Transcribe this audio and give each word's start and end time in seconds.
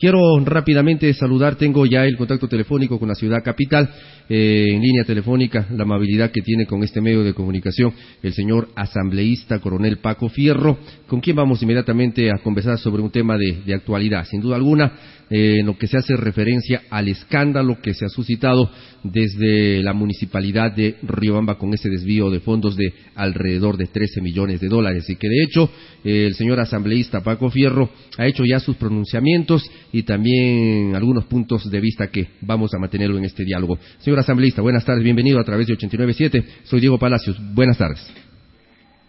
Quiero 0.00 0.38
rápidamente 0.44 1.12
saludar, 1.12 1.56
tengo 1.56 1.84
ya 1.84 2.04
el 2.04 2.16
contacto 2.16 2.46
telefónico 2.46 3.00
con 3.00 3.08
la 3.08 3.16
ciudad 3.16 3.42
capital, 3.42 3.90
eh, 4.28 4.66
en 4.68 4.80
línea 4.80 5.02
telefónica, 5.02 5.66
la 5.74 5.82
amabilidad 5.82 6.30
que 6.30 6.40
tiene 6.40 6.66
con 6.66 6.84
este 6.84 7.00
medio 7.00 7.24
de 7.24 7.34
comunicación 7.34 7.92
el 8.22 8.32
señor 8.32 8.68
asambleísta 8.76 9.58
coronel 9.58 9.98
Paco 9.98 10.28
Fierro, 10.28 10.78
con 11.08 11.20
quien 11.20 11.34
vamos 11.34 11.64
inmediatamente 11.64 12.30
a 12.30 12.38
conversar 12.38 12.78
sobre 12.78 13.02
un 13.02 13.10
tema 13.10 13.36
de, 13.36 13.74
actualidad. 13.74 14.24
Sin 14.24 14.40
duda 14.40 14.54
alguna, 14.54 14.92
eh, 15.30 15.56
en 15.58 15.66
lo 15.66 15.76
que 15.76 15.88
se 15.88 15.98
hace 15.98 16.16
referencia 16.16 16.82
al 16.90 17.08
escándalo 17.08 17.80
que 17.82 17.92
se 17.92 18.04
ha 18.04 18.08
suscitado 18.08 18.70
desde 19.02 19.82
la 19.82 19.92
municipalidad 19.92 20.72
de 20.74 20.96
Riobamba 21.02 21.58
con 21.58 21.74
ese 21.74 21.88
desvío 21.88 22.30
de 22.30 22.40
fondos 22.40 22.76
de 22.76 22.92
alrededor 23.14 23.76
de 23.76 23.86
13 23.86 24.20
millones 24.20 24.60
de 24.60 24.68
dólares 24.68 25.08
y 25.08 25.16
que 25.16 25.28
de 25.28 25.42
hecho 25.42 25.70
eh, 26.04 26.26
el 26.26 26.34
señor 26.34 26.60
asambleísta 26.60 27.22
Paco 27.22 27.50
Fierro 27.50 27.90
ha 28.16 28.26
hecho 28.26 28.44
ya 28.44 28.58
sus 28.58 28.76
pronunciamientos 28.76 29.70
y 29.92 30.02
también 30.02 30.94
algunos 30.94 31.24
puntos 31.24 31.70
de 31.70 31.80
vista 31.80 32.10
que 32.10 32.28
vamos 32.40 32.74
a 32.74 32.78
mantenerlo 32.78 33.18
en 33.18 33.24
este 33.24 33.44
diálogo. 33.44 33.78
Señor 33.98 34.18
asambleísta, 34.18 34.62
buenas 34.62 34.84
tardes, 34.84 35.04
bienvenido 35.04 35.40
a 35.40 35.44
través 35.44 35.66
de 35.66 35.74
89.7. 35.74 36.44
Soy 36.64 36.80
Diego 36.80 36.98
Palacios. 36.98 37.38
Buenas 37.54 37.78
tardes. 37.78 38.14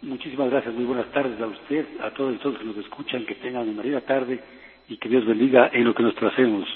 Muchísimas 0.01 0.49
gracias, 0.49 0.73
muy 0.73 0.85
buenas 0.85 1.11
tardes 1.11 1.39
a 1.41 1.47
usted, 1.47 1.85
a 2.01 2.11
todos 2.11 2.43
los 2.43 2.57
que 2.57 2.65
nos 2.65 2.77
escuchan, 2.77 3.25
que 3.25 3.35
tengan 3.35 3.67
una 3.67 3.83
linda 3.83 4.01
tarde 4.01 4.39
y 4.87 4.97
que 4.97 5.09
Dios 5.09 5.25
bendiga 5.25 5.69
en 5.73 5.83
lo 5.83 5.93
que 5.93 6.03
nosotros 6.03 6.33
hacemos. 6.33 6.67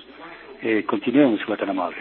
Eh, 0.61 0.83
continuemos, 0.85 1.39
tan 1.57 1.69
amable. 1.69 1.97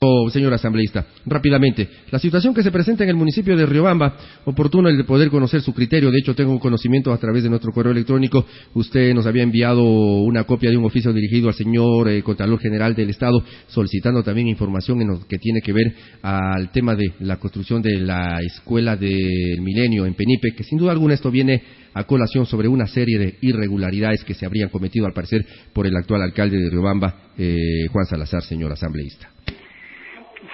Oh, 0.00 0.30
señor 0.30 0.54
asambleísta, 0.54 1.08
rápidamente, 1.26 1.88
la 2.12 2.20
situación 2.20 2.54
que 2.54 2.62
se 2.62 2.70
presenta 2.70 3.02
en 3.02 3.10
el 3.10 3.16
municipio 3.16 3.56
de 3.56 3.66
Riobamba, 3.66 4.16
oportuno 4.44 4.88
el 4.88 4.96
de 4.96 5.02
poder 5.02 5.28
conocer 5.28 5.60
su 5.60 5.74
criterio, 5.74 6.12
de 6.12 6.18
hecho 6.20 6.36
tengo 6.36 6.56
conocimiento 6.60 7.12
a 7.12 7.18
través 7.18 7.42
de 7.42 7.48
nuestro 7.48 7.72
correo 7.72 7.90
electrónico, 7.90 8.46
usted 8.74 9.12
nos 9.12 9.26
había 9.26 9.42
enviado 9.42 9.82
una 9.82 10.44
copia 10.44 10.70
de 10.70 10.76
un 10.76 10.84
oficio 10.84 11.12
dirigido 11.12 11.48
al 11.48 11.54
señor 11.54 12.08
eh, 12.08 12.22
Contralor 12.22 12.60
General 12.60 12.94
del 12.94 13.10
Estado, 13.10 13.42
solicitando 13.66 14.22
también 14.22 14.46
información 14.46 15.02
en 15.02 15.08
lo 15.08 15.26
que 15.26 15.38
tiene 15.38 15.60
que 15.60 15.72
ver 15.72 15.92
al 16.22 16.70
tema 16.70 16.94
de 16.94 17.14
la 17.18 17.40
construcción 17.40 17.82
de 17.82 17.98
la 17.98 18.38
Escuela 18.46 18.96
del 18.96 19.60
Milenio 19.60 20.06
en 20.06 20.14
Penipe, 20.14 20.54
que 20.56 20.62
sin 20.62 20.78
duda 20.78 20.92
alguna 20.92 21.14
esto 21.14 21.32
viene 21.32 21.60
a 21.94 22.04
colación 22.04 22.46
sobre 22.46 22.68
una 22.68 22.86
serie 22.86 23.18
de 23.18 23.34
irregularidades 23.40 24.22
que 24.22 24.34
se 24.34 24.46
habrían 24.46 24.68
cometido 24.68 25.06
al 25.06 25.12
parecer 25.12 25.44
por 25.72 25.88
el 25.88 25.96
actual 25.96 26.22
alcalde 26.22 26.56
de 26.56 26.70
Riobamba, 26.70 27.32
eh, 27.36 27.88
Juan 27.90 28.06
Salazar, 28.06 28.44
señor 28.44 28.70
asambleísta. 28.70 29.30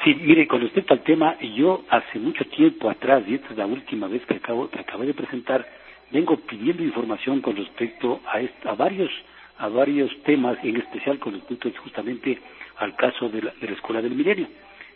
Sí, 0.05 0.15
mire, 0.17 0.47
con 0.47 0.61
respecto 0.61 0.93
al 0.93 1.03
tema, 1.03 1.39
yo 1.41 1.83
hace 1.89 2.19
mucho 2.19 2.45
tiempo 2.49 2.91
atrás, 2.91 3.25
y 3.27 3.37
esta 3.37 3.49
es 3.53 3.57
la 3.57 3.65
última 3.65 4.07
vez 4.07 4.21
que, 4.27 4.35
acabo, 4.35 4.69
que 4.69 4.79
acabé 4.79 5.07
de 5.07 5.15
presentar, 5.15 5.67
vengo 6.11 6.37
pidiendo 6.37 6.83
información 6.85 7.41
con 7.41 7.57
respecto 7.57 8.21
a, 8.27 8.69
a 8.69 8.75
varios 8.75 9.11
a 9.57 9.69
varios 9.69 10.11
temas, 10.25 10.59
en 10.65 10.77
especial 10.77 11.19
con 11.21 11.33
respecto 11.33 11.71
justamente 11.83 12.39
al 12.79 12.95
caso 12.97 13.29
de 13.29 13.41
la, 13.41 13.53
de 13.61 13.69
la 13.69 13.73
Escuela 13.73 14.03
del 14.03 14.15
Milenio. 14.15 14.49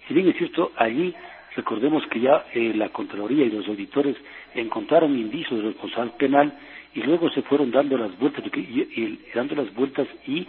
Si 0.06 0.12
bien 0.12 0.28
es 0.28 0.36
cierto, 0.36 0.72
allí 0.76 1.14
recordemos 1.56 2.04
que 2.08 2.20
ya 2.20 2.44
eh, 2.52 2.72
la 2.74 2.88
Contraloría 2.90 3.46
y 3.46 3.50
los 3.50 3.66
auditores 3.68 4.16
encontraron 4.54 5.16
indicios 5.16 5.62
de 5.62 5.68
responsable 5.68 6.12
penal 6.18 6.52
y 6.92 7.00
luego 7.02 7.30
se 7.30 7.42
fueron 7.42 7.70
dando 7.70 7.96
las 7.96 8.18
vueltas 8.18 8.44
y, 8.54 9.18
dando 9.32 9.54
las 9.54 9.72
vueltas 9.74 10.08
y 10.26 10.40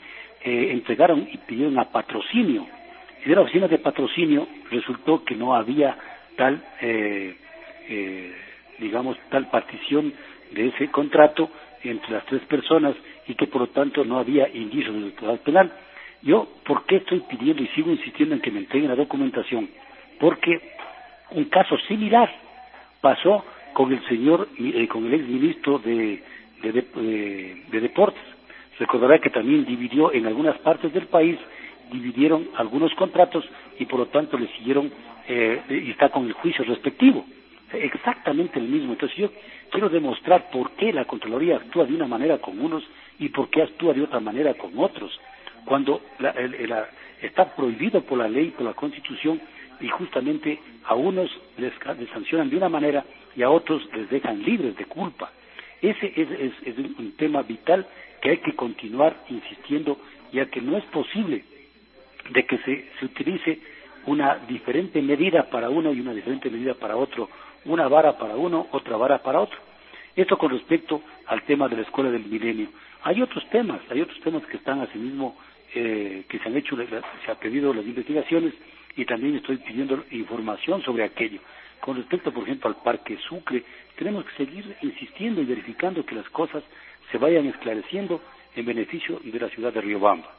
eh, 0.44 0.72
entregaron 0.72 1.30
y 1.32 1.38
pidieron 1.38 1.78
a 1.78 1.92
patrocinio 1.92 2.66
de 3.26 3.36
la 3.36 3.42
oficina 3.42 3.68
de 3.68 3.80
patrocinio 3.80 4.48
resultó 4.72 5.24
que 5.24 5.36
no 5.36 5.54
había 5.54 5.98
tal, 6.38 6.62
eh, 6.82 7.36
eh, 7.90 8.36
digamos, 8.80 9.18
tal 9.30 9.50
partición 9.50 10.14
de 10.52 10.68
ese 10.68 10.90
contrato 10.90 11.50
entre 11.84 12.12
las 12.12 12.26
tres 12.26 12.42
personas 12.44 12.96
y 13.28 13.36
que 13.36 13.48
por 13.48 13.62
lo 13.62 13.68
tanto 13.68 14.04
no 14.06 14.20
había 14.20 14.48
indicios 14.50 14.94
de 14.96 15.02
responsabilidad 15.02 15.44
penal. 15.44 15.72
Yo, 16.22 16.48
¿por 16.66 16.86
qué 16.86 16.98
estoy 16.98 17.22
pidiendo 17.22 17.64
y 17.64 17.68
sigo 17.68 17.92
insistiendo 17.92 18.36
en 18.36 18.42
que 18.42 18.52
me 18.52 18.60
entreguen 18.60 18.90
la 18.90 18.96
documentación? 18.96 19.70
Porque 20.20 20.60
un 21.32 21.46
caso 21.46 21.78
similar 21.88 22.30
pasó 23.02 23.46
con 23.74 23.92
el 23.94 24.04
señor, 24.08 24.48
eh, 24.58 24.88
con 24.88 25.06
el 25.06 25.14
ex 25.14 25.28
ministro 25.28 25.80
de, 25.80 26.24
de 26.62 27.80
Deportes. 27.82 28.24
Recordará 28.80 29.20
que 29.20 29.30
también 29.30 29.66
dividió 29.66 30.12
en 30.14 30.26
algunas 30.26 30.58
partes 30.60 30.94
del 30.94 31.08
país 31.08 31.38
dividieron 31.92 32.50
algunos 32.56 32.94
contratos 32.96 33.46
y 33.78 33.86
por 33.86 34.00
lo 34.00 34.06
tanto 34.08 34.38
le 34.38 34.48
siguieron 34.58 34.92
eh, 35.28 35.62
y 35.70 35.92
está 35.92 36.10
con 36.10 36.26
el 36.26 36.34
juicio 36.34 36.64
respectivo. 36.66 37.26
Exactamente 37.72 38.60
el 38.60 38.68
mismo. 38.68 38.94
Entonces 38.94 39.18
yo 39.18 39.32
quiero 39.72 39.90
demostrar 39.90 40.50
por 40.50 40.72
qué 40.72 40.92
la 40.92 41.06
Contraloría 41.06 41.58
actúa 41.58 41.86
de 41.86 41.94
una 41.94 42.08
manera 42.08 42.40
con 42.40 42.60
unos 42.60 42.84
y 43.20 43.30
por 43.30 43.50
qué 43.50 43.62
actúa 43.62 43.94
de 43.94 44.02
otra 44.02 44.20
manera 44.20 44.54
con 44.56 44.78
otros, 44.80 45.20
cuando 45.66 46.02
está 47.22 47.54
prohibido 47.56 48.02
por 48.02 48.18
la 48.18 48.30
ley, 48.30 48.52
por 48.52 48.66
la 48.66 48.74
Constitución, 48.74 49.40
y 49.82 49.88
justamente 49.90 50.60
a 50.86 50.96
unos 50.96 51.30
les, 51.58 51.74
sancionan 52.14 52.50
de 52.50 52.58
una 52.58 52.70
manera 52.70 53.06
y 53.36 53.44
a 53.44 53.50
otros 53.50 53.88
les 53.94 54.10
dejan 54.10 54.42
libres 54.44 54.76
de 54.78 54.86
culpa. 54.86 55.32
Ese 55.82 56.12
es 56.16 56.78
un 56.78 57.14
tema 57.18 57.42
vital 57.44 57.86
que 58.22 58.32
hay 58.32 58.38
que 58.38 58.56
continuar 58.56 59.24
insistiendo, 59.30 59.98
ya 60.34 60.46
que 60.48 60.62
no 60.62 60.78
es 60.78 60.84
posible 60.86 61.44
de 62.30 62.46
que 62.46 62.58
se, 62.60 63.06
utilice 63.06 63.60
una 64.06 64.38
diferente 64.48 65.02
medida 65.02 65.50
para 65.50 65.70
uno 65.70 65.94
y 65.94 66.00
una 66.00 66.14
diferente 66.14 66.50
medida 66.50 66.74
para 66.74 66.96
otro, 66.96 67.30
una 67.66 67.88
vara 67.88 68.18
para 68.18 68.36
uno, 68.36 68.68
otra 68.72 68.98
vara 68.98 69.22
para 69.22 69.42
otro. 69.42 69.60
Esto 70.16 70.38
con 70.38 70.52
respecto 70.52 71.02
al 71.28 71.44
tema 71.44 71.68
de 71.68 71.78
la 71.78 71.82
escuela 71.84 72.10
del 72.10 72.26
milenio. 72.26 72.70
Hay 73.04 73.22
otros 73.22 73.48
temas, 73.50 73.82
hay 73.90 74.02
otros 74.02 74.20
temas 74.22 74.44
que 74.46 74.58
están 74.58 74.82
asimismo, 74.82 75.38
eh, 75.74 76.24
que 76.28 76.40
se 76.40 76.50
han 76.50 76.58
hecho, 76.58 76.76
se 76.76 77.32
han 77.32 77.38
pedido 77.38 77.74
las 77.74 77.86
investigaciones 77.86 78.54
y 78.96 79.06
también 79.06 79.36
estoy 79.36 79.58
pidiendo 79.58 80.04
información 80.12 80.82
sobre 80.84 81.04
aquello. 81.04 81.40
Con 81.80 81.96
respecto, 81.96 82.34
por 82.34 82.44
ejemplo, 82.44 82.70
al 82.70 82.82
Parque 82.84 83.18
Sucre, 83.28 83.64
tenemos 83.96 84.26
que 84.26 84.46
seguir 84.46 84.76
insistiendo 84.82 85.42
y 85.42 85.46
verificando 85.46 86.06
que 86.06 86.16
las 86.16 86.30
cosas 86.30 86.64
se 87.12 87.18
vayan 87.18 87.46
esclareciendo 87.48 88.22
en 88.56 88.66
beneficio 88.66 89.22
de 89.24 89.40
la 89.40 89.50
ciudad 89.50 89.72
de 89.72 89.82
Riobamba. 89.82 90.39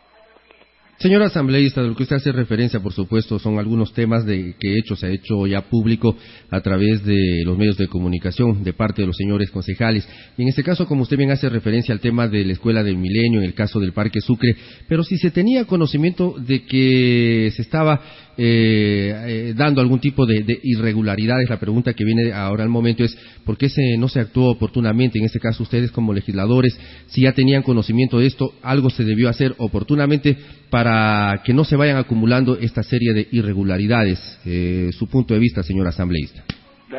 Señor 1.00 1.22
asambleísta, 1.22 1.80
de 1.80 1.88
lo 1.88 1.96
que 1.96 2.02
usted 2.02 2.16
hace 2.16 2.30
referencia, 2.30 2.78
por 2.78 2.92
supuesto, 2.92 3.38
son 3.38 3.58
algunos 3.58 3.94
temas 3.94 4.26
de 4.26 4.54
que 4.60 4.76
hecho 4.76 4.96
se 4.96 5.06
ha 5.06 5.08
hecho 5.08 5.46
ya 5.46 5.62
público 5.62 6.14
a 6.50 6.60
través 6.60 7.02
de 7.06 7.42
los 7.46 7.56
medios 7.56 7.78
de 7.78 7.88
comunicación 7.88 8.62
de 8.62 8.74
parte 8.74 9.00
de 9.00 9.06
los 9.06 9.16
señores 9.16 9.50
concejales. 9.50 10.06
Y 10.36 10.42
en 10.42 10.48
este 10.48 10.62
caso, 10.62 10.86
como 10.86 11.04
usted 11.04 11.16
bien 11.16 11.30
hace 11.30 11.48
referencia 11.48 11.94
al 11.94 12.00
tema 12.00 12.28
de 12.28 12.44
la 12.44 12.52
Escuela 12.52 12.82
del 12.82 12.98
Milenio, 12.98 13.40
en 13.40 13.46
el 13.46 13.54
caso 13.54 13.80
del 13.80 13.94
Parque 13.94 14.20
Sucre, 14.20 14.54
pero 14.88 15.02
si 15.02 15.16
se 15.16 15.30
tenía 15.30 15.64
conocimiento 15.64 16.34
de 16.38 16.66
que 16.66 17.50
se 17.56 17.62
estaba 17.62 18.02
eh, 18.36 19.12
eh, 19.26 19.54
dando 19.56 19.80
algún 19.80 20.00
tipo 20.00 20.26
de, 20.26 20.44
irregularidades, 20.62 21.48
la 21.48 21.58
pregunta 21.58 21.94
que 21.94 22.04
viene 22.04 22.32
ahora 22.32 22.62
al 22.62 22.68
momento 22.70 23.04
es 23.04 23.16
¿por 23.44 23.58
qué 23.58 23.68
se, 23.68 23.96
no 23.98 24.08
se 24.08 24.20
actuó 24.20 24.50
oportunamente? 24.50 25.18
En 25.18 25.24
este 25.24 25.40
caso, 25.40 25.62
ustedes 25.62 25.90
como 25.90 26.12
legisladores, 26.12 26.78
si 27.06 27.22
ya 27.22 27.32
tenían 27.32 27.62
conocimiento 27.62 28.18
de 28.18 28.26
esto, 28.26 28.52
algo 28.62 28.90
se 28.90 29.04
debió 29.04 29.28
hacer 29.28 29.54
oportunamente 29.58 30.36
para 30.70 31.42
que 31.44 31.52
no 31.52 31.64
se 31.64 31.76
vayan 31.76 31.96
acumulando 31.96 32.56
esta 32.56 32.82
serie 32.82 33.12
de 33.12 33.28
irregularidades. 33.32 34.40
Eh, 34.46 34.90
su 34.92 35.08
punto 35.08 35.34
de 35.34 35.40
vista, 35.40 35.62
señor 35.62 35.86
asambleísta. 35.86 36.44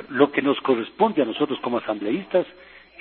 Lo 0.09 0.31
que 0.31 0.41
nos 0.41 0.59
corresponde 0.61 1.21
a 1.21 1.25
nosotros 1.25 1.59
como 1.61 1.77
asambleístas 1.77 2.45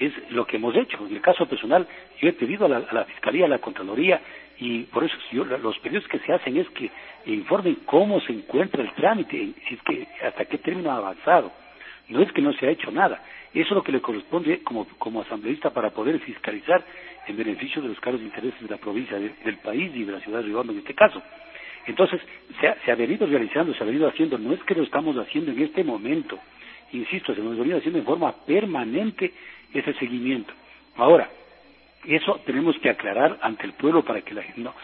es 0.00 0.12
lo 0.30 0.46
que 0.46 0.56
hemos 0.56 0.74
hecho. 0.74 1.06
En 1.06 1.14
el 1.14 1.20
caso 1.20 1.46
personal, 1.46 1.86
yo 2.20 2.28
he 2.28 2.32
pedido 2.32 2.64
a 2.64 2.68
la, 2.68 3.04
Fiscalía, 3.04 3.44
a 3.44 3.48
la 3.48 3.58
Contraloría, 3.58 4.20
y 4.60 4.82
por 4.84 5.02
eso 5.02 5.16
los 5.62 5.78
pedidos 5.78 6.06
que 6.08 6.18
se 6.18 6.32
hacen 6.34 6.58
es 6.58 6.68
que 6.70 6.90
informen 7.24 7.78
cómo 7.86 8.20
se 8.20 8.32
encuentra 8.34 8.82
el 8.82 8.92
trámite, 8.92 9.54
si 9.66 9.74
es 9.74 9.82
que 9.82 10.06
hasta 10.22 10.44
qué 10.44 10.58
término 10.58 10.90
ha 10.90 10.98
avanzado. 10.98 11.50
No 12.08 12.20
es 12.20 12.30
que 12.32 12.42
no 12.42 12.52
se 12.52 12.66
ha 12.66 12.70
hecho 12.70 12.90
nada. 12.90 13.22
Eso 13.54 13.68
es 13.68 13.70
lo 13.70 13.82
que 13.82 13.92
le 13.92 14.02
corresponde 14.02 14.62
como, 14.62 14.86
como 14.98 15.22
asambleísta 15.22 15.70
para 15.70 15.90
poder 15.90 16.18
fiscalizar 16.20 16.84
en 17.26 17.36
beneficio 17.38 17.80
de 17.80 17.88
los 17.88 18.00
cargos 18.00 18.20
de 18.20 18.26
intereses 18.26 18.60
de 18.60 18.68
la 18.68 18.76
provincia, 18.76 19.18
del 19.18 19.56
país 19.62 19.92
y 19.94 20.04
de 20.04 20.12
la 20.12 20.20
ciudad 20.20 20.40
de 20.40 20.46
Río 20.46 20.60
en 20.62 20.78
este 20.78 20.94
caso. 20.94 21.22
Entonces, 21.86 22.20
se 22.60 22.68
ha, 22.68 22.76
se 22.84 22.92
ha, 22.92 22.94
venido 22.96 23.26
realizando, 23.26 23.72
se 23.72 23.82
ha 23.82 23.86
venido 23.86 24.08
haciendo, 24.08 24.36
no 24.36 24.52
es 24.52 24.62
que 24.64 24.74
lo 24.74 24.82
estamos 24.82 25.16
haciendo 25.16 25.52
en 25.52 25.62
este 25.62 25.82
momento, 25.82 26.38
insisto, 26.92 27.34
se 27.34 27.40
nos 27.40 27.54
ha 27.54 27.60
venido 27.60 27.78
haciendo 27.78 27.98
en 27.98 28.04
forma 28.04 28.32
permanente 28.44 29.32
ese 29.72 29.94
seguimiento. 29.94 30.52
Ahora, 30.96 31.30
eso 32.06 32.40
tenemos 32.46 32.76
que 32.78 32.90
aclarar 32.90 33.38
ante 33.42 33.66
el 33.66 33.72
pueblo 33.72 34.04
para 34.04 34.22
que 34.22 34.34
la 34.34 34.42
gente 34.42 34.60
no. 34.60 34.74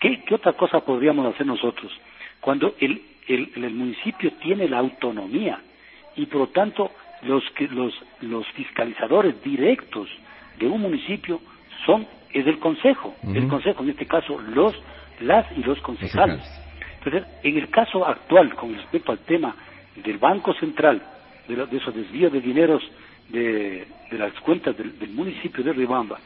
¿Qué, 0.00 0.22
qué 0.24 0.34
otra 0.34 0.52
cosa 0.52 0.80
podríamos 0.80 1.32
hacer 1.34 1.46
nosotros? 1.46 1.92
Cuando 2.40 2.74
el, 2.80 3.02
el, 3.26 3.50
el 3.56 3.74
municipio 3.74 4.32
tiene 4.42 4.68
la 4.68 4.78
autonomía 4.78 5.60
y 6.16 6.26
por 6.26 6.40
lo 6.42 6.46
tanto 6.48 6.90
los, 7.22 7.42
los, 7.70 7.94
los 8.20 8.46
fiscalizadores 8.48 9.42
directos 9.42 10.08
de 10.58 10.66
un 10.66 10.80
municipio 10.80 11.40
son 11.84 12.06
es 12.32 12.46
el 12.46 12.58
consejo, 12.58 13.14
el 13.34 13.48
consejo 13.48 13.82
en 13.82 13.90
este 13.90 14.06
caso 14.06 14.38
los 14.38 14.74
las 15.20 15.46
y 15.56 15.62
los 15.62 15.80
concejales. 15.80 16.42
Entonces, 16.98 17.24
en 17.42 17.56
el 17.56 17.70
caso 17.70 18.06
actual 18.06 18.54
con 18.54 18.74
respecto 18.74 19.12
al 19.12 19.18
tema 19.20 19.54
del 19.96 20.18
Banco 20.18 20.52
Central, 20.54 21.02
de, 21.48 21.56
de 21.66 21.76
esos 21.76 21.94
desvíos 21.94 22.32
de 22.32 22.40
dineros 22.40 22.82
de, 23.28 23.86
las 24.12 24.32
cuentas 24.40 24.76
del, 24.76 25.10
municipio 25.10 25.64
de 25.64 25.72
Ribamba, 25.72 26.18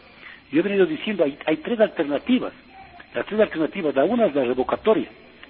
yo 0.52 0.60
he 0.60 0.62
venido 0.62 0.84
diciendo 0.84 1.24
hay, 1.24 1.36
hay 1.46 1.56
tres 1.56 1.80
alternativas. 1.80 2.52
las 3.14 3.26
tres 3.26 3.40
alternativas, 3.40 3.94
la 3.94 4.04
una 4.04 4.26
es 4.26 4.34
la 4.34 4.44
revocatoria, 4.44 5.08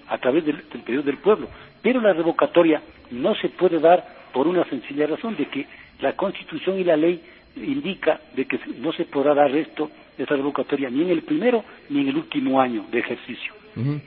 a 0.08 0.19
través 0.19 0.44
del, 0.46 0.56
periodo 0.84 1.02
del 1.02 1.19
pueblo, 1.19 1.49
pero 1.82 2.00
la 2.00 2.12
revocatoria 2.12 2.81
no 3.10 3.34
se 3.34 3.49
puede 3.49 3.81
dar 3.81 4.06
por 4.32 4.46
una 4.46 4.64
sencilla 4.64 5.06
razón 5.06 5.37
de 5.37 5.46
que 5.46 5.66
la 6.00 6.14
Constitución 6.14 6.78
y 6.78 6.84
la 6.84 6.96
ley 6.96 7.20
indica 7.56 8.20
de 8.34 8.46
que 8.46 8.58
no 8.78 8.93
se 8.93 9.04
podrá 9.04 9.34
dar 9.34 9.54
esto, 9.54 9.90
esta 10.16 10.37
revocatoria, 10.37 10.88
ni 10.88 11.02
en 11.02 11.10
el 11.10 11.22
primero 11.22 11.64
ni 11.90 12.02
en 12.02 12.08
el 12.08 12.16
último 12.16 12.60
año 12.60 12.87
de 12.90 13.00
ejercicio. 13.00 13.52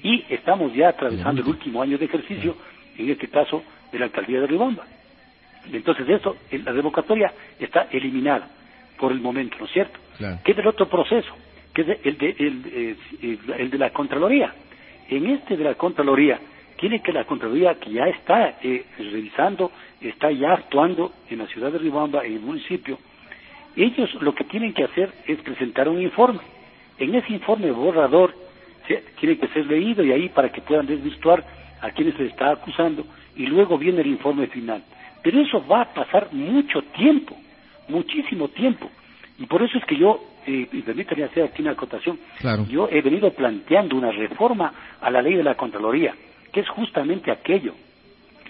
Y 0.03 0.23
estamos 0.29 0.73
ya 0.73 0.89
atravesando 0.89 1.41
el 1.41 1.47
último 1.47 1.81
año 1.81 1.97
de 1.97 2.05
ejercicio, 2.05 2.55
en 2.97 3.09
este 3.09 3.27
caso 3.27 3.63
de 3.91 3.99
la 3.99 4.05
alcaldía 4.05 4.41
de 4.41 4.47
Ribamba. 4.47 4.85
Entonces, 5.71 6.07
eso, 6.07 6.37
la 6.51 6.71
revocatoria 6.71 7.33
está 7.59 7.87
eliminada 7.91 8.47
por 8.97 9.11
el 9.11 9.19
momento, 9.19 9.57
¿no 9.59 9.65
es 9.65 9.71
cierto? 9.71 9.99
¿Qué 10.43 10.51
es 10.51 10.57
el 10.57 10.67
otro 10.67 10.87
proceso? 10.87 11.33
Que 11.73 11.81
es 11.81 11.87
el 12.03 12.17
de, 12.17 12.35
el, 12.39 12.97
el, 13.57 13.69
de 13.69 13.77
la 13.77 13.89
Contraloría. 13.91 14.53
En 15.09 15.27
este 15.27 15.57
de 15.57 15.63
la 15.63 15.75
Contraloría, 15.75 16.39
tiene 16.77 17.01
que 17.01 17.11
la 17.11 17.25
Contraloría, 17.25 17.75
que 17.75 17.91
ya 17.91 18.05
está 18.07 18.57
eh, 18.61 18.85
revisando, 18.97 19.71
está 20.01 20.31
ya 20.31 20.53
actuando 20.53 21.11
en 21.29 21.39
la 21.39 21.47
ciudad 21.47 21.71
de 21.71 21.79
Ribamba, 21.79 22.25
en 22.25 22.33
el 22.33 22.39
municipio, 22.39 22.97
ellos 23.75 24.13
lo 24.21 24.33
que 24.33 24.45
tienen 24.45 24.73
que 24.73 24.83
hacer 24.83 25.11
es 25.27 25.39
presentar 25.39 25.89
un 25.89 26.01
informe. 26.01 26.39
En 26.97 27.13
ese 27.13 27.33
informe 27.33 27.71
borrador 27.71 28.33
tiene 29.19 29.37
que 29.37 29.47
ser 29.49 29.65
leído 29.65 30.03
y 30.03 30.11
ahí 30.11 30.29
para 30.29 30.51
que 30.51 30.61
puedan 30.61 30.85
desvirtuar 30.85 31.43
a 31.81 31.91
quienes 31.91 32.15
se 32.15 32.25
está 32.25 32.51
acusando 32.51 33.05
y 33.35 33.45
luego 33.47 33.77
viene 33.77 34.01
el 34.01 34.07
informe 34.07 34.47
final. 34.47 34.81
Pero 35.21 35.41
eso 35.41 35.65
va 35.67 35.81
a 35.81 35.93
pasar 35.93 36.29
mucho 36.31 36.81
tiempo, 36.95 37.35
muchísimo 37.87 38.49
tiempo. 38.49 38.89
Y 39.37 39.45
por 39.45 39.61
eso 39.61 39.77
es 39.77 39.85
que 39.85 39.97
yo, 39.97 40.23
eh, 40.47 40.67
y 40.71 40.81
permítanme 40.81 41.23
hacer 41.23 41.43
aquí 41.43 41.61
una 41.61 41.71
acotación, 41.71 42.19
yo 42.69 42.87
he 42.89 43.01
venido 43.01 43.31
planteando 43.31 43.95
una 43.95 44.11
reforma 44.11 44.73
a 45.01 45.09
la 45.09 45.21
ley 45.21 45.35
de 45.35 45.43
la 45.43 45.55
Contraloría, 45.55 46.15
que 46.51 46.61
es 46.61 46.69
justamente 46.69 47.31
aquello, 47.31 47.73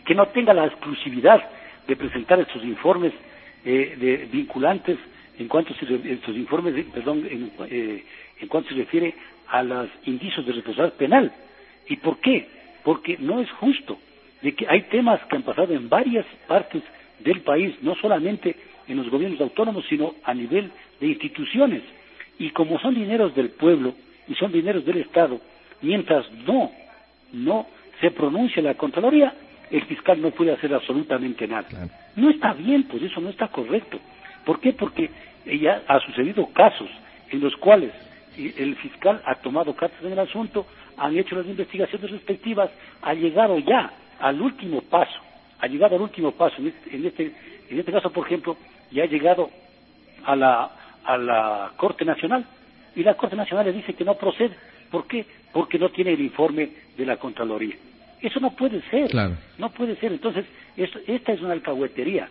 que 0.05 0.13
no 0.13 0.27
tenga 0.27 0.53
la 0.53 0.65
exclusividad 0.65 1.43
de 1.87 1.95
presentar 1.95 2.39
estos 2.39 2.63
informes 2.63 3.13
eh, 3.63 3.95
de, 3.97 4.17
vinculantes 4.31 4.97
en 5.39 5.47
cuanto 5.47 5.73
se 5.73 5.85
estos 6.13 6.35
informes, 6.35 6.85
perdón, 6.93 7.25
en, 7.29 7.51
eh, 7.69 8.03
en 8.39 8.47
cuanto 8.47 8.69
se 8.69 8.75
refiere 8.75 9.13
a 9.47 9.63
los 9.63 9.89
indicios 10.05 10.45
de 10.45 10.53
responsabilidad 10.53 10.97
penal. 10.97 11.31
¿Y 11.87 11.97
por 11.97 12.19
qué? 12.19 12.47
Porque 12.83 13.17
no 13.19 13.41
es 13.41 13.49
justo 13.51 13.97
de 14.41 14.53
que 14.53 14.67
hay 14.67 14.83
temas 14.83 15.19
que 15.25 15.35
han 15.35 15.43
pasado 15.43 15.73
en 15.73 15.89
varias 15.89 16.25
partes 16.47 16.83
del 17.19 17.41
país, 17.41 17.75
no 17.81 17.95
solamente 17.95 18.56
en 18.88 18.97
los 18.97 19.09
gobiernos 19.09 19.41
autónomos, 19.41 19.85
sino 19.89 20.15
a 20.23 20.33
nivel 20.33 20.71
de 21.00 21.07
instituciones. 21.07 21.81
Y 22.38 22.50
como 22.51 22.79
son 22.79 22.95
dineros 22.95 23.33
del 23.35 23.50
pueblo 23.50 23.94
y 24.27 24.35
son 24.35 24.51
dineros 24.51 24.85
del 24.85 24.97
Estado, 24.97 25.39
mientras 25.81 26.29
no, 26.47 26.71
no 27.33 27.67
se 28.01 28.12
pronuncia 28.12 28.62
la 28.62 28.75
Contraloría, 28.75 29.33
el 29.71 29.83
fiscal 29.85 30.21
no 30.21 30.31
puede 30.31 30.51
hacer 30.51 30.73
absolutamente 30.73 31.47
nada. 31.47 31.67
No 32.15 32.29
está 32.29 32.53
bien, 32.53 32.83
pues 32.83 33.03
eso 33.03 33.19
no 33.21 33.29
está 33.29 33.47
correcto. 33.47 34.00
¿Por 34.45 34.59
qué? 34.59 34.73
Porque 34.73 35.09
ya 35.45 35.83
ha 35.88 36.00
sucedido 36.01 36.47
casos 36.47 36.89
en 37.31 37.41
los 37.41 37.56
cuales 37.57 37.91
el 38.38 38.75
fiscal 38.75 39.21
ha 39.25 39.35
tomado 39.35 39.75
cartas 39.75 40.03
en 40.03 40.11
el 40.11 40.19
asunto, 40.19 40.68
han 40.97 41.18
hecho 41.18 41.35
las 41.35 41.45
investigaciones 41.45 42.11
respectivas, 42.11 42.69
ha 43.01 43.13
llegado 43.13 43.59
ya 43.59 43.91
al 44.19 44.41
último 44.41 44.81
paso, 44.81 45.19
ha 45.60 45.68
llegado 45.68 45.96
al 45.96 46.02
último 46.02 46.31
paso, 46.31 46.56
en 46.60 46.68
este, 46.68 46.96
en 46.96 47.06
este, 47.06 47.31
en 47.69 47.80
este 47.80 47.92
caso, 47.92 48.12
por 48.12 48.25
ejemplo, 48.25 48.57
ya 48.92 49.04
ha 49.04 49.07
llegado 49.07 49.50
a 50.24 50.36
la, 50.36 50.72
a 51.04 51.18
la 51.18 51.72
Corte 51.78 52.06
Nacional 52.06 52.46
y 52.96 53.04
la 53.04 53.16
Corte 53.16 53.36
Nacional 53.36 53.66
le 53.66 53.74
dice 53.74 53.94
que 53.94 54.06
no 54.06 54.16
procede. 54.16 54.56
¿Por 54.92 55.07
qué? 55.07 55.25
Porque 55.52 55.80
no 55.80 55.90
tiene 55.90 56.13
el 56.13 56.22
informe 56.22 56.69
de 56.98 57.06
la 57.06 57.18
Contraloría. 57.18 57.75
Eso 58.22 58.40
no 58.40 58.52
puede 58.52 58.81
ser, 58.90 59.13
no 59.57 59.69
puede 59.72 59.96
ser. 59.98 60.12
Entonces, 60.12 60.46
esta 60.75 61.34
es 61.34 61.42
una 61.42 61.54
alcahuetería, 61.54 62.30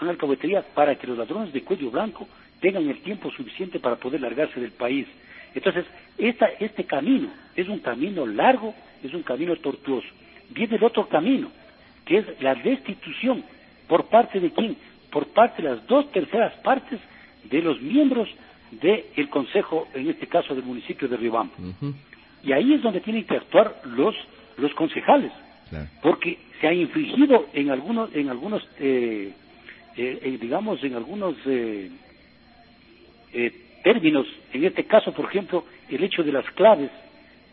una 0.00 0.10
alcahuetería 0.10 0.62
para 0.62 0.94
que 0.96 1.06
los 1.06 1.18
ladrones 1.18 1.52
de 1.52 1.62
cuello 1.62 1.90
blanco 1.90 2.26
tengan 2.60 2.88
el 2.88 3.00
tiempo 3.02 3.30
suficiente 3.30 3.78
para 3.78 3.96
poder 3.96 4.20
largarse 4.20 4.60
del 4.60 4.72
país. 4.72 5.06
Entonces, 5.54 5.84
esta, 6.18 6.46
este 6.58 6.84
camino 6.84 7.28
es 7.54 7.68
un 7.68 7.78
camino 7.80 8.26
largo, 8.26 8.74
es 9.02 9.12
un 9.14 9.22
camino 9.22 9.56
tortuoso 9.56 10.08
viene 10.50 10.76
el 10.76 10.84
otro 10.84 11.08
camino, 11.08 11.50
que 12.06 12.18
es 12.18 12.40
la 12.40 12.54
destitución. 12.54 13.44
¿Por 13.86 14.06
parte 14.06 14.40
de 14.40 14.50
quién? 14.50 14.76
Por 15.10 15.26
parte 15.28 15.62
de 15.62 15.68
las 15.68 15.86
dos 15.86 16.10
terceras 16.12 16.54
partes 16.62 16.98
de 17.44 17.60
los 17.60 17.80
miembros 17.82 18.28
del 18.70 19.28
Consejo, 19.28 19.88
en 19.94 20.08
este 20.08 20.26
caso 20.26 20.54
del 20.54 20.64
municipio 20.64 21.06
de 21.08 21.16
Ribamba. 21.16 21.54
Y 22.42 22.52
ahí 22.52 22.74
es 22.74 22.82
donde 22.82 23.00
tienen 23.00 23.24
que 23.24 23.36
actuar 23.36 23.82
los, 23.84 24.14
los 24.56 24.72
concejales, 24.74 25.32
porque 26.02 26.38
se 26.60 26.68
ha 26.68 26.72
infringido 26.72 27.46
en 27.52 27.70
algunos, 27.70 28.14
en 28.14 28.30
algunos 28.30 28.66
eh, 28.78 29.32
eh, 29.96 30.18
eh, 30.22 30.38
digamos, 30.40 30.82
en 30.82 30.94
algunos 30.94 31.36
términos, 33.82 34.26
en 34.52 34.64
este 34.64 34.84
caso, 34.84 35.12
por 35.12 35.26
ejemplo, 35.26 35.64
el 35.88 36.02
hecho 36.02 36.22
de 36.22 36.32
las 36.32 36.48
claves 36.52 36.90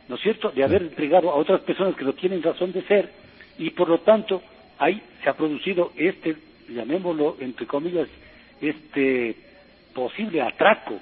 ¿no 0.08 0.16
es 0.16 0.22
cierto?, 0.22 0.52
de 0.52 0.64
haber 0.64 0.82
entregado 0.84 1.32
a 1.32 1.36
otras 1.36 1.62
personas 1.62 1.96
que 1.96 2.04
no 2.04 2.14
tienen 2.14 2.44
razón 2.44 2.72
de 2.72 2.82
ser 2.84 3.10
y 3.58 3.70
por 3.72 3.90
lo 3.90 4.00
tanto 4.00 4.42
ahí 4.80 5.02
se 5.24 5.30
ha 5.30 5.34
producido 5.36 5.92
este, 5.96 6.36
llamémoslo 6.70 7.38
entre 7.40 7.66
comillas, 7.68 8.08
este 8.62 9.36
posible 9.94 10.42
atraco 10.42 11.00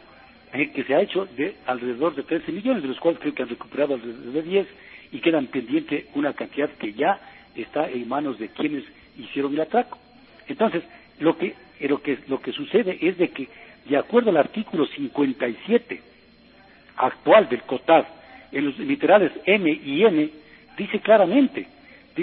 eh, 0.54 0.72
que 0.72 0.84
se 0.84 0.94
ha 0.94 1.02
hecho 1.02 1.26
de 1.38 1.56
alrededor 1.66 2.16
de 2.16 2.24
13 2.24 2.52
millones, 2.52 2.84
de 2.84 2.90
los 2.90 3.00
cuales 3.00 3.20
creo 3.20 3.34
que 3.34 3.44
han 3.44 3.50
recuperado 3.50 3.94
alrededor 3.96 4.34
de 4.34 4.42
10 4.42 4.68
y 5.14 5.20
quedan 5.20 5.48
pendiente 5.48 6.08
una 6.16 6.34
cantidad 6.34 6.70
que 6.72 6.94
ya 6.94 7.20
está 7.56 7.90
en 7.90 8.08
manos 8.08 8.38
de 8.40 8.50
quienes 8.50 8.84
hicieron 9.18 9.54
el 9.54 9.62
atraco. 9.62 9.98
Entonces, 10.48 10.84
lo 11.20 11.38
que, 11.38 11.56
lo 11.82 12.02
que, 12.02 12.20
lo 12.28 12.42
que 12.42 12.52
sucede 12.52 12.98
es 13.02 13.18
de 13.18 13.30
que, 13.30 13.48
de 13.86 13.98
acuerdo 13.98 14.30
al 14.30 14.38
artículo 14.38 14.86
57 14.86 16.02
actual 16.98 17.50
del 17.50 17.62
COTAD, 17.64 18.06
en 18.52 18.66
los 18.66 18.78
literales 18.80 19.32
M 19.46 19.72
y 19.72 20.04
N, 20.04 20.30
dice 20.78 21.00
claramente, 21.00 21.68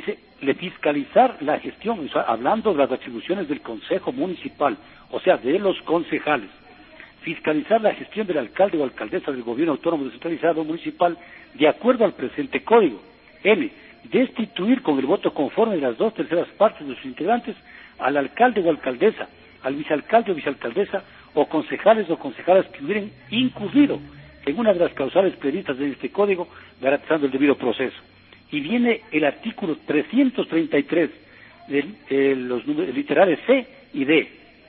dice, 0.01 0.19
fiscalizar 0.55 1.37
la 1.41 1.59
gestión, 1.59 2.09
hablando 2.27 2.73
de 2.73 2.79
las 2.79 2.93
atribuciones 2.93 3.49
del 3.49 3.61
Consejo 3.61 4.13
Municipal, 4.13 4.77
o 5.11 5.21
sea, 5.21 5.37
de 5.37 5.59
los 5.59 5.81
concejales, 5.83 6.49
fiscalizar 7.23 7.81
la 7.81 7.95
gestión 7.95 8.27
del 8.27 8.39
alcalde 8.39 8.79
o 8.79 8.85
alcaldesa 8.85 9.33
del 9.33 9.43
gobierno 9.43 9.73
autónomo 9.73 10.05
descentralizado 10.05 10.65
municipal 10.65 11.17
de 11.55 11.69
acuerdo 11.69 12.05
al 12.05 12.15
presente 12.15 12.63
código. 12.63 13.01
N. 13.43 13.71
Destituir 14.05 14.83
con 14.83 14.99
el 14.99 15.07
voto 15.07 15.35
conforme 15.35 15.75
de 15.77 15.83
las 15.83 15.99
dos 15.99 16.15
terceras 16.15 16.49
partes 16.57 16.87
de 16.87 16.95
sus 16.95 17.05
integrantes 17.05 17.57
al 17.99 18.17
alcalde 18.17 18.61
o 18.63 18.71
alcaldesa, 18.71 19.29
al 19.63 19.75
vicealcalde 19.75 20.33
o 20.33 20.35
vicealcaldesa 20.35 21.03
o 21.35 21.47
concejales 21.47 22.09
o 22.09 22.19
concejales 22.19 22.67
que 22.67 22.85
hubieran 22.85 23.11
incurrido 23.31 23.99
en 24.47 24.59
una 24.59 24.73
de 24.73 24.79
las 24.79 24.93
causales 24.95 25.35
previstas 25.37 25.77
en 25.79 25.93
este 25.93 26.11
código, 26.11 26.49
garantizando 26.81 27.27
el 27.27 27.33
debido 27.33 27.57
proceso. 27.57 27.97
Y 28.51 28.61
viene 28.61 29.03
el 29.13 29.25
artículo 29.25 29.77
333 29.87 31.11
de 31.69 32.37
los 32.37 32.67
literales 32.67 33.39
C 33.47 33.67
y 33.93 34.05
D. 34.05 34.29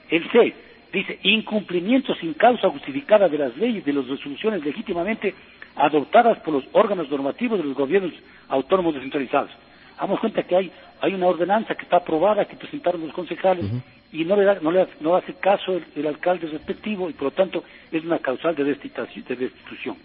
El 0.10 0.30
C 0.32 0.54
dice 0.92 1.20
incumplimiento 1.24 2.16
sin 2.16 2.34
causa 2.34 2.70
justificada 2.70 3.30
de 3.30 3.38
las 3.38 3.56
leyes 3.58 3.86
de 3.86 3.94
las 3.94 4.08
resoluciones 4.08 4.64
legítimamente 4.66 5.34
adoptadas 5.76 6.40
por 6.40 6.56
los 6.56 6.66
órganos 6.74 7.10
normativos 7.10 7.60
de 7.60 7.66
los 7.66 7.76
gobiernos 7.76 8.14
autónomos 8.50 8.96
descentralizados. 8.96 9.52
Damos 10.00 10.20
cuenta 10.20 10.44
que 10.44 10.56
hay, 10.56 10.72
hay 11.02 11.14
una 11.14 11.28
ordenanza 11.28 11.76
que 11.76 11.84
está 11.84 11.98
aprobada, 11.98 12.46
que 12.46 12.56
presentaron 12.56 13.02
los 13.02 13.14
concejales, 13.14 13.66
y 14.12 14.26
no 14.26 14.36
le, 14.36 14.44
da, 14.44 14.58
no 14.62 14.72
le 14.72 14.88
no 15.02 15.16
hace 15.16 15.34
caso 15.36 15.80
el, 15.96 16.08
alcalde 16.08 16.48
respectivo, 16.48 17.10
y 17.10 17.14
por 17.14 17.26
lo 17.26 17.32
tanto 17.32 17.64
es 17.92 18.04
una 18.04 18.20
causal 18.20 18.56
de 18.56 18.64
destitución. 18.64 19.98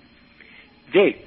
D. 0.93 1.25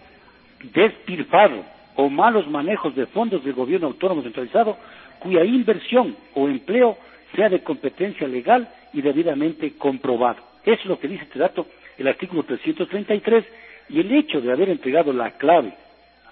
Despilfarro 0.74 1.63
o 1.98 2.10
malos 2.10 2.48
manejos 2.48 2.96
de 2.96 3.06
fondos 3.08 3.44
del 3.44 3.54
gobierno 3.54 3.88
autónomo 3.88 4.22
centralizado 4.22 4.77
cuya 5.20 5.44
inversión 5.44 6.16
o 6.34 6.48
empleo 6.48 6.98
sea 7.36 7.50
de 7.50 7.62
competencia 7.63 8.27
legal 8.27 8.70
y 8.94 9.01
debidamente 9.01 9.74
comprobado. 9.77 10.42
Eso 10.63 10.82
es 10.82 10.86
lo 10.86 11.00
que 11.00 11.08
dice 11.08 11.24
este 11.24 11.39
dato, 11.39 11.68
el 11.98 12.08
artículo 12.08 12.44
333, 12.44 13.46
y 13.89 14.00
el 14.00 14.12
hecho 14.13 14.39
de 14.39 14.51
haber 14.51 14.70
entregado 14.70 15.12
la 15.12 15.32
clave 15.32 15.74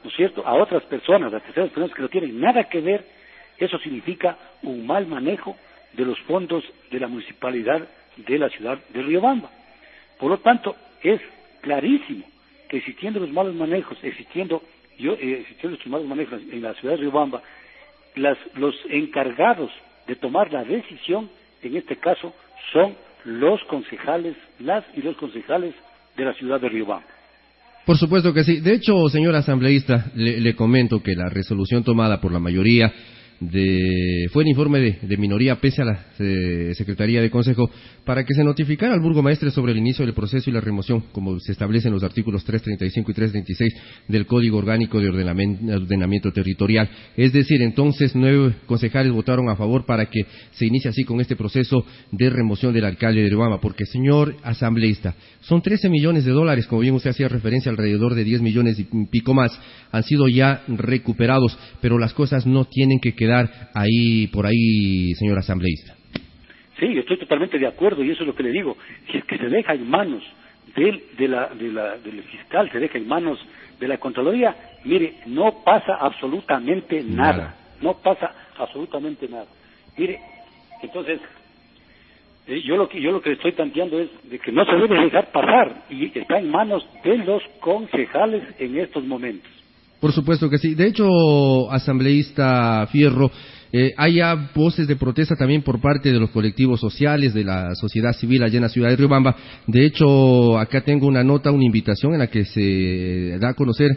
¿no 0.06 0.12
es 0.12 0.16
cierto?, 0.16 0.46
a 0.46 0.54
otras 0.54 0.84
personas, 0.84 1.34
a 1.34 1.40
terceras 1.40 1.70
personas 1.70 1.96
que 1.96 2.02
no 2.04 2.10
tienen 2.10 2.40
nada 2.40 2.66
que 2.66 2.80
ver, 2.80 3.04
eso 3.58 3.80
significa 3.80 4.38
un 4.62 4.86
mal 4.86 5.08
manejo 5.08 5.58
de 5.94 6.06
los 6.06 6.20
fondos 6.22 6.64
de 6.92 7.00
la 7.00 7.08
municipalidad 7.08 7.82
de 8.16 8.38
la 8.38 8.50
ciudad 8.50 8.78
de 8.90 9.02
Riobamba. 9.02 9.50
Por 10.20 10.30
lo 10.30 10.38
tanto, 10.38 10.76
es 11.02 11.20
clarísimo 11.62 12.24
que 12.70 12.78
existiendo 12.78 13.20
los 13.20 13.32
malos 13.32 13.56
manejos, 13.56 13.98
existiendo, 14.04 14.62
yo, 14.98 15.14
eh, 15.14 15.46
estos 15.50 15.86
malos 15.88 16.08
manejos 16.08 16.42
en 16.52 16.62
la 16.62 16.74
ciudad 16.76 16.96
de 16.96 17.02
Riobamba, 17.02 17.42
las, 18.16 18.38
los 18.56 18.76
encargados 18.90 19.72
de 20.08 20.16
tomar 20.16 20.52
la 20.52 20.64
decisión, 20.64 21.30
en 21.62 21.76
este 21.76 21.98
caso, 21.98 22.34
son 22.72 22.96
los 23.26 23.64
concejales, 23.66 24.36
las 24.60 24.84
y 24.96 25.02
los 25.02 25.18
concejales 25.18 25.74
de 26.16 26.26
la 26.26 26.34
ciudad 26.34 26.60
de 26.60 26.70
Riobamba. 26.70 27.06
Por 27.86 27.98
supuesto 27.98 28.34
que 28.34 28.44
sí. 28.44 28.62
De 28.62 28.74
hecho, 28.74 29.08
señor 29.10 29.36
asambleísta, 29.36 30.12
le 30.16 30.56
comento 30.56 31.04
que 31.04 31.14
la 31.14 31.30
resolución 31.30 31.84
tomada 31.84 32.20
por 32.20 32.32
la 32.32 32.40
mayoría 32.40 32.92
de, 33.40 34.28
fue 34.32 34.44
el 34.44 34.50
informe 34.50 34.98
de, 35.02 35.18
minoría 35.18 35.60
pese 35.60 35.82
a 35.82 35.86
la 35.86 36.06
eh, 36.20 36.74
Secretaría 36.76 37.22
de 37.22 37.30
Consejo 37.30 37.70
para 38.06 38.24
que 38.24 38.34
se 38.34 38.44
notificara 38.44 38.94
al 38.94 39.02
burgomaestre 39.02 39.52
sobre 39.52 39.74
el 39.74 39.80
inicio 39.80 40.06
del 40.06 40.14
proceso 40.14 40.50
y 40.50 40.54
la 40.54 40.62
remoción, 40.62 41.06
como 41.12 41.40
se 41.40 41.52
establece 41.52 41.88
en 41.88 41.94
los 41.94 42.04
artículos 42.04 42.46
335 42.46 43.12
y 43.12 43.14
336 43.14 43.74
del 44.08 44.26
Código 44.26 44.58
Orgánico 44.58 45.00
de 45.00 45.10
Ordenamiento, 45.10 46.32
Territorial. 46.32 46.90
Es 47.18 47.34
decir, 47.34 47.62
entonces 47.62 48.16
nueve 48.16 48.56
concejales 48.68 49.12
votaron 49.12 49.50
a 49.50 49.56
favor 49.56 49.86
para 49.86 50.06
que 50.06 50.26
se 50.52 50.66
inicie 50.66 50.90
así 50.90 51.04
con 51.04 51.20
este 51.20 51.36
proceso 51.36 51.86
de 52.12 52.30
remoción 52.30 52.74
del 52.74 52.86
alcalde 52.86 53.22
de 53.22 53.30
Riobamba, 53.30 53.60
porque 53.60 53.86
señor 53.86 54.36
asambleísta, 54.44 55.16
son 55.42 55.62
13 55.62 55.90
millones 55.90 56.26
de 56.26 56.32
dólares, 56.32 56.68
como 56.68 56.82
bien 56.82 56.94
usted 56.94 57.10
hacía 57.10 57.28
referencia, 57.28 57.72
alrededor 57.72 58.16
de 58.16 58.24
10 58.24 58.42
millones 58.42 58.80
y 58.80 58.86
pico 59.08 59.34
más, 59.34 59.60
han 59.92 60.04
sido 60.04 60.28
ya 60.28 60.64
recuperados, 60.68 61.58
pero 61.82 61.98
las 61.98 62.14
cosas 62.14 62.46
no 62.46 62.66
tienen 62.66 63.00
que 63.00 63.14
quedar 63.14 63.25
ahí, 63.74 64.28
por 64.28 64.46
ahí, 64.46 65.14
señor 65.16 65.40
asambleísta. 65.40 65.96
Sí, 66.80 66.98
estoy 66.98 67.18
totalmente 67.18 67.58
de 67.58 67.68
acuerdo 67.68 68.04
y 68.04 68.12
eso 68.12 68.24
es 68.24 68.28
lo 68.28 68.36
que 68.36 68.44
le 68.44 68.52
digo. 68.52 68.78
Si 69.10 69.18
es 69.18 69.26
que 69.26 69.38
se 69.38 69.48
deja 69.48 69.74
en 69.74 69.90
manos 69.90 70.24
del, 70.76 71.04
de 71.18 71.28
la, 71.28 71.48
de 71.48 71.72
la, 71.72 71.98
del 71.98 72.22
fiscal, 72.24 72.70
se 72.72 72.80
deja 72.80 72.98
en 72.98 73.08
manos 73.08 73.40
de 73.80 73.88
la 73.88 73.98
Contraloría, 73.98 74.56
mire, 74.84 75.16
no 75.28 75.64
pasa 75.64 75.96
absolutamente 75.96 77.02
nada. 77.04 77.56
No 77.82 77.98
pasa 78.02 78.32
absolutamente 78.58 79.28
nada. 79.28 79.48
Mire, 79.98 80.20
entonces, 80.82 81.20
eh, 82.48 82.62
yo 82.62 82.78
lo 82.78 82.88
que 82.88 83.02
yo 83.02 83.12
lo 83.12 83.22
que 83.22 83.34
estoy 83.34 83.54
planteando 83.54 84.00
es 84.00 84.10
de 84.30 84.40
que 84.40 84.52
no 84.52 84.66
se 84.66 84.76
debe 84.76 85.02
dejar 85.02 85.32
pasar 85.32 85.84
y 85.90 86.18
está 86.18 86.40
en 86.40 86.50
manos 86.50 86.88
de 87.04 87.18
los 87.18 87.42
concejales 87.60 88.44
en 88.60 88.78
estos 88.78 89.04
momentos. 89.04 89.52
Por 90.06 90.14
supuesto 90.14 90.52
que 90.52 90.60
sí. 90.60 90.76
De 90.76 90.86
hecho, 90.86 91.72
asambleísta 91.72 92.86
Fierro, 92.92 93.32
eh, 93.78 93.94
hay 93.98 94.22
voces 94.56 94.88
de 94.88 94.96
protesta 94.96 95.36
también 95.36 95.62
por 95.62 95.82
parte 95.82 96.10
de 96.10 96.18
los 96.18 96.30
colectivos 96.30 96.80
sociales, 96.80 97.34
de 97.34 97.44
la 97.44 97.76
sociedad 97.76 98.14
civil 98.14 98.42
allá 98.42 98.56
en 98.56 98.62
la 98.62 98.70
ciudad 98.70 98.88
de 98.88 98.96
Riobamba. 98.96 99.36
De 99.68 99.86
hecho, 99.86 100.58
acá 100.58 100.80
tengo 100.80 101.08
una 101.08 101.26
nota, 101.26 101.52
una 101.52 101.66
invitación 101.66 102.14
en 102.14 102.20
la 102.20 102.28
que 102.28 102.46
se 102.46 103.38
da 103.38 103.50
a 103.50 103.54
conocer 103.54 103.92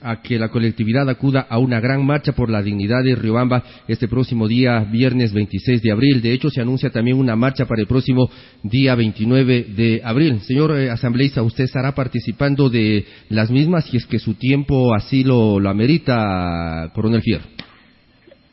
a 0.00 0.22
que 0.22 0.38
la 0.38 0.50
colectividad 0.50 1.08
acuda 1.10 1.46
a 1.48 1.58
una 1.58 1.80
gran 1.80 2.06
marcha 2.06 2.30
por 2.30 2.48
la 2.48 2.62
dignidad 2.62 3.02
de 3.02 3.16
Riobamba 3.16 3.64
este 3.88 4.06
próximo 4.06 4.46
día, 4.46 4.84
viernes 4.84 5.32
26 5.32 5.82
de 5.82 5.90
abril. 5.90 6.22
De 6.22 6.32
hecho, 6.32 6.48
se 6.48 6.60
anuncia 6.60 6.90
también 6.90 7.16
una 7.16 7.34
marcha 7.34 7.64
para 7.66 7.80
el 7.80 7.88
próximo 7.88 8.30
día 8.62 8.94
29 8.94 9.66
de 9.74 10.00
abril. 10.04 10.38
Señor 10.42 10.78
eh, 10.78 10.90
asambleísta, 10.90 11.42
¿usted 11.42 11.64
estará 11.64 11.92
participando 11.92 12.70
de 12.70 13.04
las 13.30 13.50
mismas 13.50 13.86
si 13.86 13.96
es 13.96 14.06
que 14.06 14.20
su 14.20 14.34
tiempo 14.34 14.94
así 14.94 15.24
lo, 15.24 15.58
amerita, 15.68 16.92
coronel 16.94 17.20
Fierro? 17.20 17.46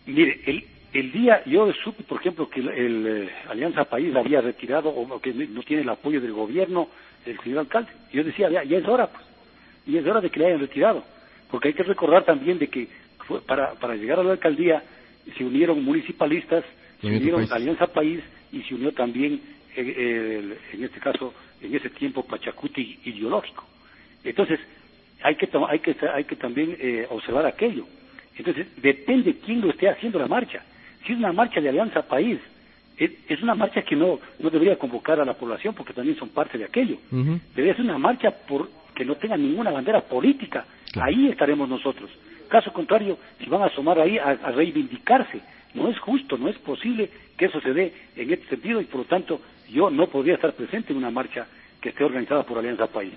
Mire, 0.07 0.39
el, 0.47 0.63
día, 0.93 1.43
yo 1.45 1.71
supe, 1.83 2.03
por 2.03 2.19
ejemplo, 2.19 2.49
que 2.49 2.59
el, 2.59 3.07
eh, 3.07 3.29
Alianza 3.49 3.85
País 3.85 4.15
había 4.15 4.41
retirado 4.41 4.89
o 4.89 5.19
que 5.21 5.33
no 5.33 5.63
tiene 5.63 5.83
el 5.83 5.89
apoyo 5.89 6.19
del 6.19 6.33
gobierno, 6.33 6.89
el 7.25 7.39
señor 7.39 7.59
alcalde. 7.59 7.91
Yo 8.11 8.23
decía, 8.23 8.49
ya, 8.49 8.63
ya 8.63 8.77
es 8.77 8.87
hora, 8.87 9.07
pues, 9.07 9.25
y 9.85 9.97
es 9.97 10.05
hora 10.05 10.21
de 10.21 10.29
que 10.29 10.39
le 10.39 10.47
hayan 10.47 10.59
retirado 10.59 11.03
porque 11.51 11.67
hay 11.67 11.73
que 11.73 11.83
recordar 11.83 12.23
también 12.23 12.57
de 12.57 12.69
que 12.69 12.87
para, 13.45 13.73
para 13.73 13.95
llegar 13.95 14.19
a 14.19 14.23
la 14.23 14.31
alcaldía 14.31 14.81
se 15.37 15.43
unieron 15.43 15.83
municipalistas, 15.83 16.63
se 17.01 17.07
unieron 17.07 17.45
Alianza 17.51 17.87
País 17.87 18.21
y 18.51 18.61
se 18.63 18.73
unió 18.73 18.93
también, 18.93 19.41
eh, 19.75 20.57
en 20.73 20.83
este 20.83 20.99
caso, 20.99 21.33
en 21.61 21.75
ese 21.75 21.89
tiempo, 21.89 22.25
Pachacuti 22.25 22.99
ideológico. 23.03 23.65
Entonces, 24.23 24.59
hay 25.21 25.35
que, 25.35 25.49
hay 25.69 25.79
que, 25.79 25.95
hay 26.07 26.23
que 26.23 26.35
también 26.37 26.75
eh, 26.79 27.05
observar 27.09 27.45
aquello. 27.45 27.85
Entonces, 28.35 28.67
depende 28.81 29.35
quién 29.45 29.61
lo 29.61 29.69
esté 29.69 29.89
haciendo 29.89 30.17
la 30.19 30.27
marcha. 30.27 30.63
Si 31.05 31.13
es 31.13 31.17
una 31.19 31.33
marcha 31.33 31.59
de 31.59 31.69
Alianza 31.69 32.03
País, 32.03 32.39
es, 32.97 33.41
una 33.41 33.55
marcha 33.55 33.81
que 33.81 33.95
no, 33.95 34.19
no 34.39 34.49
debería 34.49 34.77
convocar 34.77 35.19
a 35.19 35.25
la 35.25 35.33
población 35.33 35.73
porque 35.73 35.93
también 35.93 36.17
son 36.17 36.29
parte 36.29 36.57
de 36.57 36.65
aquello. 36.65 36.97
Debería 37.09 37.75
ser 37.75 37.85
una 37.85 37.97
marcha 37.97 38.31
por 38.31 38.69
que 38.93 39.05
no 39.05 39.15
tenga 39.15 39.37
ninguna 39.37 39.71
bandera 39.71 40.01
política. 40.01 40.65
Ahí 41.01 41.27
estaremos 41.27 41.67
nosotros. 41.67 42.09
Caso 42.47 42.71
contrario, 42.73 43.17
si 43.39 43.49
van 43.49 43.63
a 43.63 43.65
asomar 43.65 43.99
ahí 43.99 44.17
a, 44.17 44.35
reivindicarse, 44.51 45.41
no 45.73 45.87
es 45.89 45.97
justo, 45.99 46.37
no 46.37 46.49
es 46.49 46.57
posible 46.57 47.09
que 47.37 47.45
eso 47.45 47.61
se 47.61 47.73
dé 47.73 47.93
en 48.15 48.31
este 48.31 48.47
sentido 48.47 48.81
y 48.81 48.85
por 48.85 48.99
lo 49.01 49.05
tanto 49.05 49.41
yo 49.69 49.89
no 49.89 50.07
podría 50.07 50.35
estar 50.35 50.53
presente 50.53 50.91
en 50.91 50.97
una 50.97 51.09
marcha 51.09 51.47
que 51.79 51.89
esté 51.89 52.03
organizada 52.03 52.43
por 52.43 52.57
Alianza 52.57 52.87
País. 52.87 53.13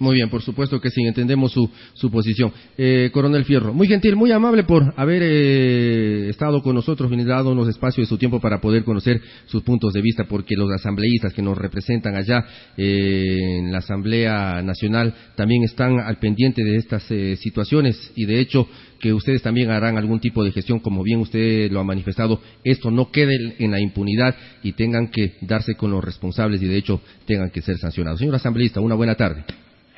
Muy 0.00 0.14
bien, 0.14 0.30
por 0.30 0.42
supuesto 0.42 0.80
que 0.80 0.90
sí, 0.90 1.02
entendemos 1.04 1.50
su, 1.50 1.68
su 1.94 2.08
posición. 2.08 2.52
Eh, 2.76 3.10
Coronel 3.12 3.44
Fierro, 3.44 3.74
muy 3.74 3.88
gentil, 3.88 4.14
muy 4.14 4.30
amable 4.30 4.62
por 4.62 4.94
haber 4.96 5.22
eh, 5.24 6.28
estado 6.28 6.62
con 6.62 6.76
nosotros, 6.76 7.10
dado 7.26 7.50
unos 7.50 7.68
espacios 7.68 8.06
de 8.06 8.08
su 8.08 8.16
tiempo 8.16 8.40
para 8.40 8.60
poder 8.60 8.84
conocer 8.84 9.20
sus 9.46 9.64
puntos 9.64 9.92
de 9.92 10.00
vista, 10.00 10.24
porque 10.28 10.54
los 10.54 10.70
asambleístas 10.70 11.34
que 11.34 11.42
nos 11.42 11.58
representan 11.58 12.14
allá 12.14 12.44
eh, 12.76 13.58
en 13.58 13.72
la 13.72 13.78
Asamblea 13.78 14.62
Nacional 14.62 15.14
también 15.34 15.64
están 15.64 15.98
al 15.98 16.18
pendiente 16.18 16.62
de 16.62 16.76
estas 16.76 17.02
situaciones 17.40 18.12
y 18.14 18.24
de 18.24 18.38
hecho 18.38 18.68
que 19.00 19.12
ustedes 19.12 19.42
también 19.42 19.70
harán 19.70 19.98
algún 19.98 20.20
tipo 20.20 20.44
de 20.44 20.52
gestión, 20.52 20.78
como 20.78 21.02
bien 21.02 21.20
usted 21.20 21.72
lo 21.72 21.80
ha 21.80 21.84
manifestado, 21.84 22.40
esto 22.62 22.90
no 22.90 23.10
quede 23.10 23.56
en 23.58 23.70
la 23.72 23.80
impunidad 23.80 24.34
y 24.62 24.72
tengan 24.72 25.08
que 25.08 25.34
darse 25.40 25.74
con 25.74 25.90
los 25.90 26.04
responsables 26.04 26.62
y 26.62 26.66
de 26.66 26.76
hecho 26.76 27.00
tengan 27.26 27.50
que 27.50 27.62
ser 27.62 27.78
sancionados. 27.78 28.20
Señor 28.20 28.36
asambleísta, 28.36 28.80
una 28.80 28.94
buena 28.94 29.16
tarde. 29.16 29.44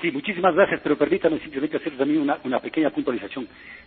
Sí, 0.00 0.10
muchísimas 0.10 0.54
gracias, 0.54 0.80
pero 0.82 0.96
permítame 0.96 1.38
simplemente 1.40 1.76
hacer 1.76 1.96
también 1.96 2.20
una, 2.20 2.38
una 2.44 2.60
pequeña 2.60 2.90
puntualización. 2.90 3.46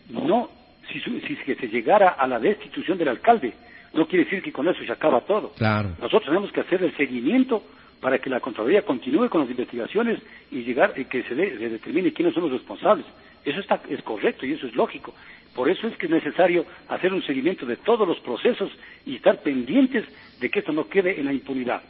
No, 0.10 0.50
si, 0.92 1.00
si, 1.00 1.36
se 1.36 1.68
llegara 1.68 2.10
a 2.10 2.28
la 2.28 2.40
destitución 2.40 2.98
del 2.98 3.10
alcalde, 3.10 3.54
no 3.94 4.08
quiere 4.08 4.26
decir 4.26 4.42
que 4.42 4.52
con 4.52 4.68
eso 4.68 4.84
se 4.86 4.92
acaba 4.92 5.22
todo. 5.22 5.52
Claro. 5.54 5.90
Nosotros 6.00 6.26
tenemos 6.26 6.52
que 6.52 6.62
hacer 6.62 6.84
el 6.84 6.96
seguimiento 6.96 7.64
para 8.02 8.20
que 8.20 8.30
la 8.30 8.42
Contraloría 8.42 8.84
continúe 8.84 9.30
con 9.30 9.42
las 9.42 9.50
investigaciones 9.50 10.20
y 10.52 10.64
llegar 10.64 10.94
y 10.98 11.06
que 11.06 11.24
se, 11.24 11.36
determine 11.36 12.12
quiénes 12.12 12.34
son 12.34 12.44
los 12.44 12.52
responsables. 12.52 13.06
Eso 13.46 13.60
está, 13.60 13.82
es 13.90 14.02
correcto 14.04 14.46
y 14.46 14.54
eso 14.54 14.68
es 14.68 14.76
lógico. 14.76 15.14
Por 15.56 15.70
eso 15.70 15.88
es 15.88 15.96
que 15.98 16.08
es 16.08 16.12
necesario 16.12 16.66
hacer 16.90 17.14
un 17.14 17.24
seguimiento 17.24 17.66
de 17.66 17.78
todos 17.78 18.08
los 18.08 18.20
procesos 18.20 18.72
y 19.06 19.16
estar 19.16 19.42
pendientes 19.42 20.06
de 20.40 20.50
que 20.50 20.60
esto 20.60 20.74
no 20.74 20.88
quede 20.90 21.20
en 21.20 21.26
la 21.26 21.34
impunidad. 21.34 21.82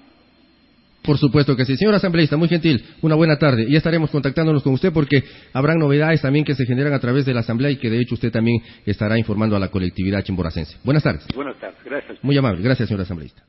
Por 1.03 1.17
supuesto 1.17 1.55
que 1.55 1.65
sí. 1.65 1.75
Señor 1.75 1.95
asambleísta, 1.95 2.37
muy 2.37 2.47
gentil, 2.47 2.83
una 3.01 3.15
buena 3.15 3.37
tarde. 3.37 3.65
Ya 3.69 3.77
estaremos 3.77 4.09
contactándonos 4.09 4.63
con 4.63 4.73
usted 4.73 4.91
porque 4.93 5.23
habrán 5.51 5.77
novedades 5.77 6.21
también 6.21 6.45
que 6.45 6.55
se 6.55 6.65
generan 6.65 6.93
a 6.93 6.99
través 6.99 7.25
de 7.25 7.33
la 7.33 7.41
asamblea 7.41 7.71
y 7.71 7.77
que 7.77 7.89
de 7.89 7.99
hecho 7.99 8.15
usted 8.15 8.31
también 8.31 8.61
estará 8.85 9.17
informando 9.17 9.55
a 9.55 9.59
la 9.59 9.67
colectividad 9.67 10.23
chimboracense. 10.23 10.77
Buenas 10.83 11.03
tardes. 11.03 11.27
Buenas 11.35 11.57
tardes, 11.59 11.77
gracias. 11.83 12.17
Muy 12.21 12.37
amable, 12.37 12.61
gracias 12.61 12.87
señor 12.87 13.01
asambleísta. 13.01 13.43